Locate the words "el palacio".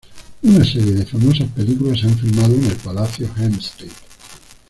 2.65-3.29